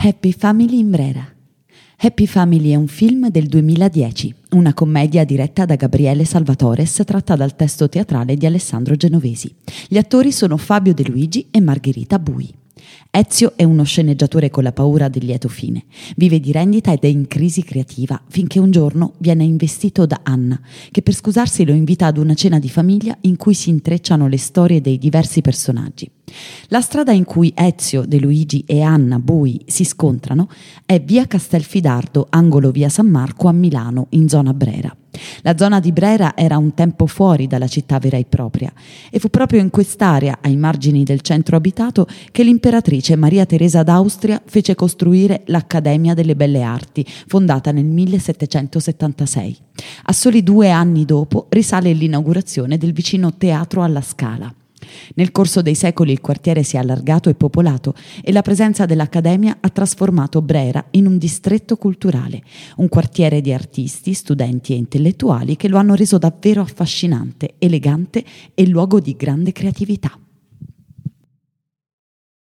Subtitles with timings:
[0.00, 1.26] Happy Family in Brera.
[1.96, 7.56] Happy Family è un film del 2010, una commedia diretta da Gabriele Salvatores tratta dal
[7.56, 9.52] testo teatrale di Alessandro Genovesi.
[9.88, 12.48] Gli attori sono Fabio De Luigi e Margherita Bui.
[13.10, 15.86] Ezio è uno sceneggiatore con la paura del lieto fine.
[16.14, 20.60] Vive di rendita ed è in crisi creativa finché un giorno viene investito da Anna,
[20.92, 24.38] che per scusarsi lo invita ad una cena di famiglia in cui si intrecciano le
[24.38, 26.08] storie dei diversi personaggi.
[26.68, 30.48] La strada in cui Ezio, De Luigi e Anna Bui si scontrano
[30.84, 34.94] è via Castelfidardo, angolo via San Marco a Milano, in zona Brera.
[35.42, 38.72] La zona di Brera era un tempo fuori dalla città vera e propria
[39.10, 44.40] e fu proprio in quest'area, ai margini del centro abitato, che l'imperatrice Maria Teresa d'Austria
[44.44, 49.56] fece costruire l'Accademia delle Belle Arti, fondata nel 1776.
[50.04, 54.52] A soli due anni dopo risale l'inaugurazione del vicino Teatro alla Scala.
[55.14, 59.58] Nel corso dei secoli il quartiere si è allargato e popolato e la presenza dell'Accademia
[59.60, 62.42] ha trasformato Brera in un distretto culturale,
[62.76, 68.24] un quartiere di artisti, studenti e intellettuali che lo hanno reso davvero affascinante, elegante
[68.54, 70.18] e luogo di grande creatività.